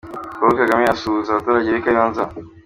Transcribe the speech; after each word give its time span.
Paul 0.39 0.53
Kagame 0.61 0.83
asuhuza 0.93 1.29
abaturage 1.31 1.67
b'i 1.71 1.83
Kayonza. 1.85 2.23